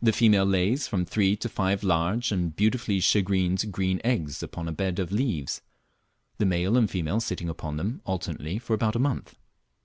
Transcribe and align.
The 0.00 0.12
female 0.12 0.44
lays 0.44 0.86
from 0.86 1.04
three 1.04 1.34
to 1.34 1.48
five 1.48 1.82
large 1.82 2.30
and 2.30 2.54
beautifully 2.54 3.00
shagreened 3.00 3.72
green 3.72 4.00
eggs 4.04 4.40
upon 4.40 4.68
a 4.68 4.72
bed 4.72 5.00
of 5.00 5.10
leaves, 5.10 5.62
the 6.36 6.46
male 6.46 6.76
and 6.76 6.88
female 6.88 7.18
sitting 7.18 7.48
upon 7.48 7.76
them 7.76 8.00
alternately 8.06 8.60
for 8.60 8.74
about 8.74 8.94
a 8.94 9.00
month. 9.00 9.34